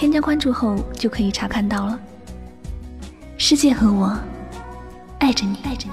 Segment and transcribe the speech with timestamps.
[0.00, 2.00] 添加关注后就可以查看到了。
[3.36, 4.18] 世界和我
[5.18, 5.92] 爱着你，爱着你。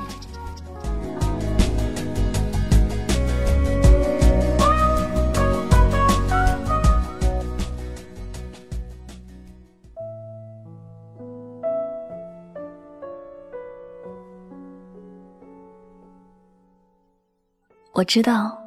[17.91, 18.58] 我知道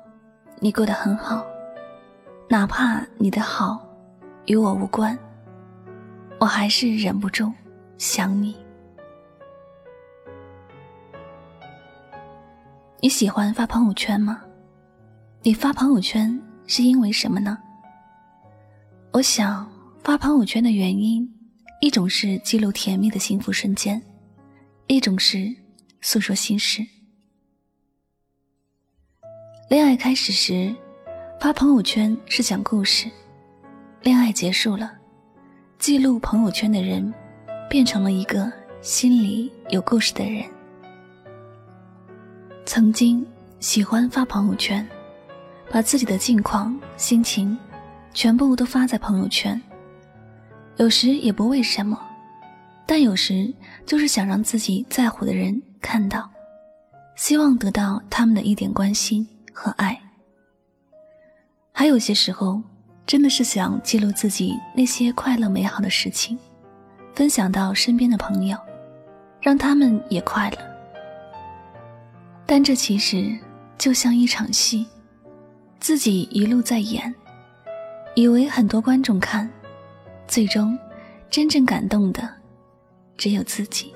[0.58, 1.42] 你过得很好。
[2.46, 3.80] 哪怕你的好
[4.44, 5.18] 与我无关，
[6.40, 7.52] 我还是忍不住
[7.98, 8.56] 想你。
[12.98, 14.42] 你喜欢发朋友圈吗？
[15.42, 17.58] 你发朋友圈是因为什么呢？
[19.12, 19.70] 我想
[20.02, 21.30] 发朋友圈的原因，
[21.82, 24.00] 一种是记录甜蜜的幸福瞬间，
[24.86, 25.54] 一种是
[26.00, 26.82] 诉说心事。
[29.69, 30.75] 恋爱开始时。
[31.38, 33.10] 发朋友圈是讲故事，
[34.02, 34.92] 恋爱结束了，
[35.81, 37.12] 记录朋友圈的人
[37.70, 40.45] 变成了一个心里有故事的人。
[42.67, 43.27] 曾经
[43.61, 44.87] 喜欢发朋友圈，
[45.70, 47.59] 把自己的近况、心情
[48.12, 49.59] 全部都发在朋友圈，
[50.77, 51.98] 有时也不为什么，
[52.84, 53.50] 但有时
[53.87, 56.31] 就是想让自己在乎的人看到，
[57.17, 59.98] 希望得到他们的一点关心和爱。
[61.72, 62.61] 还有些时候，
[63.11, 66.39] 真的是想记录自己那些快乐美好的事情，
[67.12, 68.56] 分享到身边的朋友，
[69.41, 70.58] 让他们也快乐。
[72.47, 73.37] 但这其实
[73.76, 74.87] 就像一场戏，
[75.81, 77.12] 自己一路在演，
[78.15, 79.50] 以为很多观众看，
[80.28, 80.78] 最终
[81.28, 82.32] 真正感动的
[83.16, 83.92] 只有自己。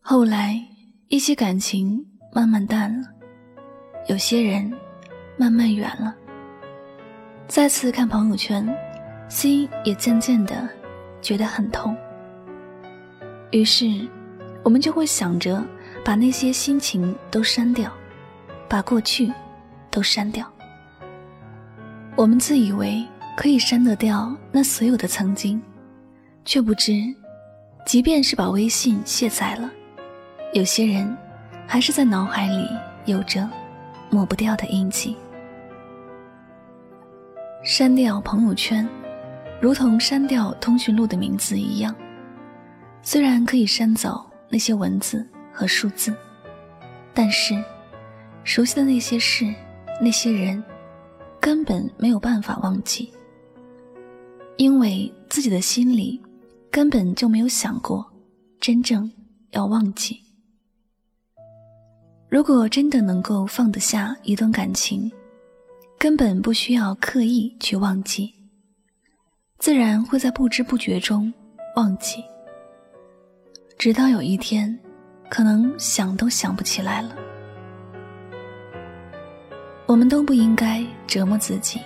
[0.00, 0.64] 后来。
[1.08, 3.08] 一些感情慢慢淡了，
[4.08, 4.72] 有些人
[5.36, 6.14] 慢慢远了。
[7.48, 8.64] 再次看朋友圈，
[9.28, 10.68] 心也渐渐的
[11.20, 11.96] 觉得很痛。
[13.50, 14.08] 于是，
[14.62, 15.60] 我们就会想着
[16.04, 17.92] 把那些心情都删掉，
[18.68, 19.32] 把过去
[19.90, 20.46] 都删掉。
[22.14, 23.04] 我们自以为
[23.36, 25.60] 可以删得掉那所有的曾经，
[26.44, 26.92] 却不知，
[27.84, 29.68] 即便是把微信卸载了。
[30.52, 31.16] 有些人，
[31.72, 32.68] 还是在脑海里
[33.04, 33.48] 有着
[34.10, 35.16] 抹不掉的印记。
[37.62, 38.84] 删掉朋友圈，
[39.60, 41.94] 如同删掉通讯录的名字一样。
[43.02, 46.12] 虽然可以删走那些文字和数字，
[47.14, 47.54] 但是
[48.42, 49.54] 熟悉的那些事、
[50.00, 50.60] 那些人，
[51.38, 53.12] 根本没有办法忘记，
[54.56, 56.20] 因为自己的心里
[56.68, 58.04] 根本就没有想过
[58.58, 59.08] 真正
[59.52, 60.20] 要忘记。
[62.30, 65.10] 如果真的能够放得下一段感情，
[65.98, 68.32] 根本不需要刻意去忘记，
[69.58, 71.32] 自然会在不知不觉中
[71.74, 72.22] 忘记，
[73.76, 74.78] 直到有一天，
[75.28, 77.16] 可能想都想不起来了。
[79.86, 81.80] 我们都不应该折磨自己，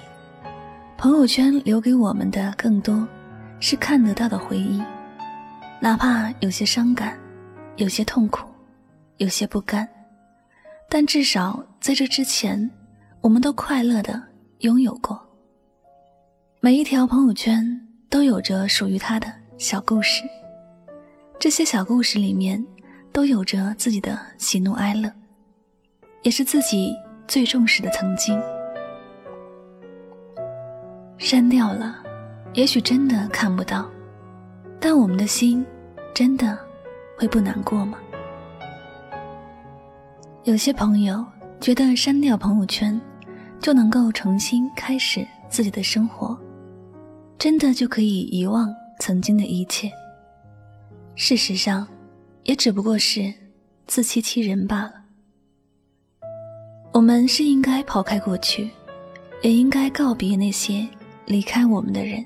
[0.99, 3.09] 朋友圈留给我们的更多
[3.61, 4.83] 是看得到的回忆，
[5.81, 7.19] 哪怕有些伤感，
[7.77, 8.47] 有些痛苦，
[9.17, 9.89] 有些不甘。
[10.95, 12.71] 但至少在这之前，
[13.21, 14.23] 我们都快乐的
[14.61, 15.21] 拥有过。
[16.61, 17.69] 每一条朋友圈
[18.09, 19.27] 都有着属于他的
[19.59, 20.23] 小故事，
[21.37, 22.65] 这些小故事里面
[23.11, 25.13] 都有着自己的喜怒哀乐，
[26.23, 26.95] 也是自己
[27.27, 28.41] 最重视的曾经。
[31.19, 32.01] 删掉了，
[32.53, 33.91] 也许真的看不到，
[34.79, 35.67] 但我们的心
[36.15, 36.57] 真的
[37.19, 37.99] 会不难过吗？
[40.45, 41.25] 有些朋友
[41.59, 43.01] 觉得删掉朋友圈，
[43.61, 46.39] 就能够重新开始自己的生活，
[47.39, 48.71] 真的就可以遗忘
[49.01, 49.91] 曾经的一切。
[51.15, 51.89] 事实上，
[52.43, 53.33] 也只不过是
[53.87, 54.93] 自欺欺人罢了。
[56.93, 58.69] 我们是应该抛开过去，
[59.41, 60.87] 也应该告别那些
[61.25, 62.23] 离开我们的人，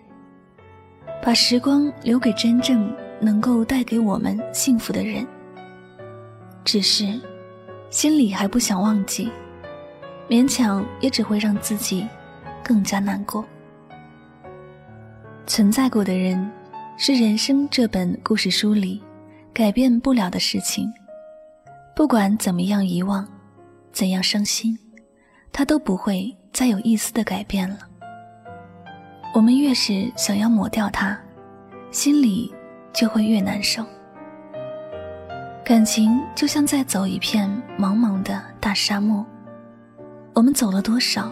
[1.23, 5.25] 把时光留给真正能够带给我们幸福的人。
[6.65, 7.17] 只是。
[7.91, 9.31] 心里还不想忘记，
[10.29, 12.07] 勉强也只会让自己
[12.63, 13.45] 更加难过。
[15.47, 16.51] 存在过的人，
[16.99, 19.03] 是人生这本故事书里
[19.55, 20.93] 改变不了的事情。
[21.97, 23.27] 不管怎么样遗忘，
[23.91, 24.79] 怎样伤心，
[25.51, 27.79] 它都不会再有一丝的改变了。
[29.35, 31.19] 我们越是想要抹掉它，
[31.91, 32.55] 心里
[32.93, 33.83] 就会越难受。
[35.69, 37.47] 感情就像在走一片
[37.79, 39.23] 茫茫的大沙漠，
[40.33, 41.31] 我们走了多少，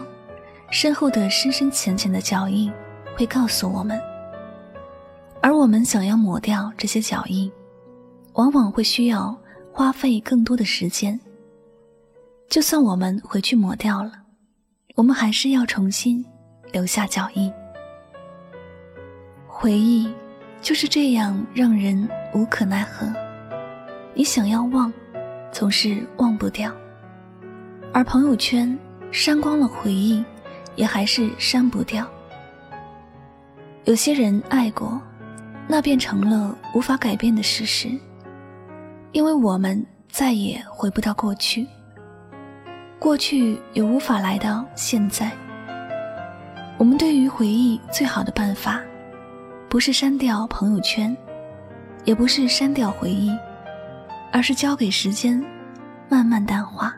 [0.69, 2.71] 身后的深深浅浅的脚印
[3.17, 3.99] 会告诉我们。
[5.41, 7.51] 而我们想要抹掉这些脚印，
[8.33, 9.35] 往往会需要
[9.73, 11.19] 花费更多的时间。
[12.47, 14.11] 就算我们回去抹掉了，
[14.93, 16.23] 我们还是要重新
[16.71, 17.51] 留下脚印。
[19.47, 20.13] 回忆
[20.61, 23.11] 就是这样让人无可奈何。
[24.17, 24.91] 你想要忘，
[25.51, 26.71] 总是忘不掉；
[27.93, 28.75] 而朋友圈
[29.11, 30.25] 删光了回忆，
[30.75, 32.03] 也还是删不掉。
[33.85, 34.99] 有些人爱过，
[35.67, 37.89] 那便成了无法改变的事实，
[39.11, 41.67] 因为我们再也回不到过去，
[42.97, 45.31] 过去也无法来到现在。
[46.79, 48.81] 我们对于回忆最好的办法，
[49.69, 51.15] 不是删掉朋友圈，
[52.03, 53.31] 也不是删掉回忆。
[54.37, 55.43] 而是交给时间，
[56.07, 56.93] 慢慢淡化，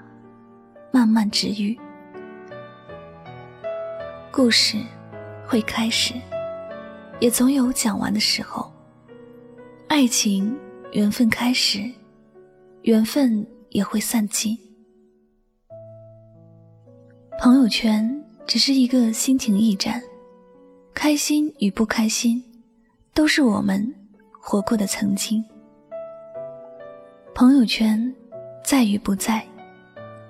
[0.91, 1.79] 慢慢治愈。
[4.29, 4.75] 故事
[5.47, 6.13] 会开始，
[7.21, 8.69] 也总有讲完的时候。
[9.87, 10.53] 爱情
[10.91, 11.79] 缘分开始，
[12.81, 14.57] 缘分也会散尽。
[17.39, 20.03] 朋友圈只是一个心情驿站，
[20.93, 22.43] 开心与不开心，
[23.13, 23.95] 都是我们
[24.41, 25.41] 活过的曾经。
[27.39, 28.13] 朋友圈，
[28.65, 29.41] 在与不在，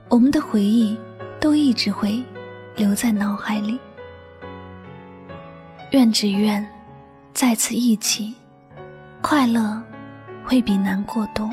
[0.10, 0.96] 我们的回忆
[1.40, 2.24] 都一直会
[2.76, 3.80] 留在脑海里。
[5.90, 6.64] 愿只愿
[7.34, 8.36] 再次一起，
[9.24, 9.82] 快乐
[10.46, 11.50] 会比难过多。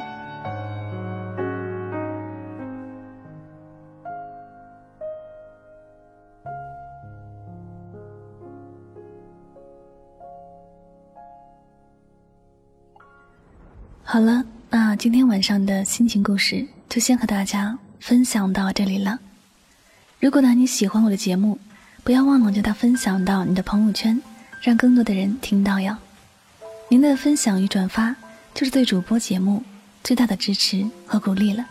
[14.04, 14.44] 好了。
[14.98, 19.18] 今天晚上的心情故事就先和大家分享到这里了。
[20.18, 21.58] 如果呢你喜欢我的节目，
[22.02, 24.20] 不要忘了将它分享到你的朋友圈，
[24.62, 25.94] 让更多的人听到哟。
[26.88, 28.16] 您的分享与转发
[28.54, 29.62] 就是对主播节目
[30.02, 31.66] 最大的支持和鼓励了。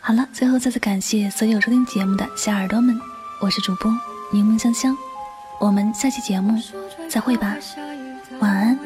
[0.00, 2.98] 好了，最后再次感谢所有收听节目的小耳朵们，
[3.40, 3.90] 我是主播
[4.32, 4.96] 柠檬香香，
[5.58, 6.56] 我们下期节目
[7.08, 7.56] 再会吧，
[8.38, 8.78] 晚安，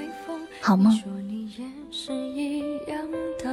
[0.63, 1.14] 好梦。
[2.07, 2.99] 是一样
[3.39, 3.49] 的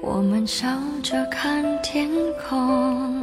[0.00, 0.68] 我们笑
[1.02, 2.08] 着看天
[2.48, 3.22] 空，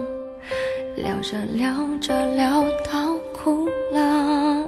[0.98, 1.71] 聊着聊
[2.01, 4.68] 着聊到哭了。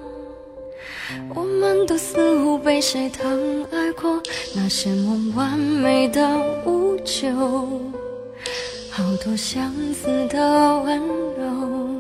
[1.34, 4.24] 我们都似乎被谁疼爱过，
[4.56, 6.26] 那些梦完美的
[6.66, 7.30] 无救，
[8.90, 10.98] 好多相似的温
[11.38, 12.00] 柔，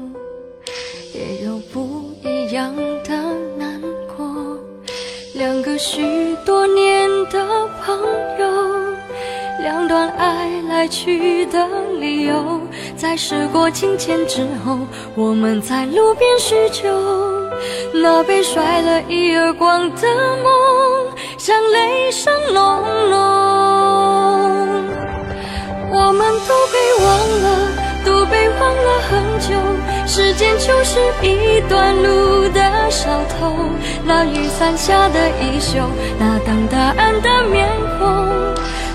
[1.13, 3.13] 也有不一样的
[3.57, 3.81] 难
[4.15, 4.57] 过。
[5.33, 6.01] 两个许
[10.85, 11.67] 爱来去的
[11.99, 12.61] 理由，
[12.95, 14.77] 在时过境迁之后，
[15.15, 16.83] 我们在路边叙旧。
[17.91, 20.07] 那被甩了一耳光的
[20.43, 23.17] 梦，像雷声隆隆。
[25.91, 27.45] 我们都被忘了，
[28.05, 29.55] 都被忘了很久。
[30.05, 32.61] 时间就是一段路的
[32.91, 33.55] 小偷，
[34.05, 35.79] 那雨伞下的衣袖，
[36.19, 38.05] 那等答案的面孔。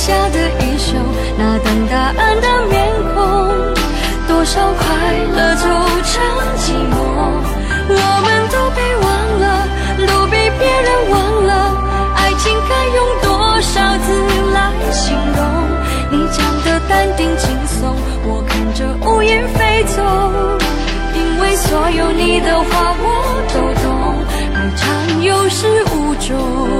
[0.00, 0.96] 下的衣袖，
[1.36, 3.20] 那等答案的面孔，
[4.26, 4.86] 多少快
[5.36, 5.66] 乐走
[6.08, 6.10] 成
[6.56, 6.96] 寂寞。
[7.86, 9.06] 我们都被忘
[9.40, 9.44] 了，
[10.08, 11.52] 都被别人忘了。
[12.16, 14.08] 爱情该用多少字
[14.54, 15.38] 来形容？
[16.12, 20.00] 你讲的淡定轻松，我看着乌云飞走。
[21.14, 23.04] 因为所有你的话我
[23.52, 24.16] 都懂，
[24.54, 26.79] 爱长有始无终。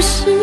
[0.00, 0.39] 所有